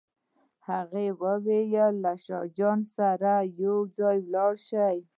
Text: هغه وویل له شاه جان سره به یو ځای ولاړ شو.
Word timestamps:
هغه 0.67 1.03
وویل 1.23 1.93
له 2.03 2.13
شاه 2.25 2.45
جان 2.57 2.79
سره 2.95 3.31
به 3.41 3.53
یو 3.63 3.77
ځای 3.97 4.17
ولاړ 4.25 4.53
شو. 4.67 4.87